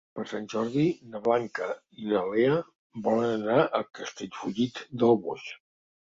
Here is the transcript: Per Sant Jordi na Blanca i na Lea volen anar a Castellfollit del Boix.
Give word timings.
Per 0.17 0.23
Sant 0.29 0.45
Jordi 0.51 0.85
na 1.11 1.19
Blanca 1.27 1.67
i 2.05 2.09
na 2.13 2.23
Lea 2.31 2.57
volen 3.09 3.35
anar 3.45 3.59
a 3.61 3.83
Castellfollit 4.01 4.83
del 5.05 5.17
Boix. 5.29 5.47